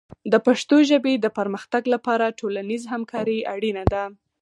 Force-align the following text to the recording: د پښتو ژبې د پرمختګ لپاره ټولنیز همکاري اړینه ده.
د 0.31 0.33
پښتو 0.45 0.75
ژبې 0.89 1.13
د 1.19 1.27
پرمختګ 1.37 1.83
لپاره 1.93 2.35
ټولنیز 2.39 2.81
همکاري 2.93 3.37
اړینه 3.53 3.83
ده. 3.93 4.03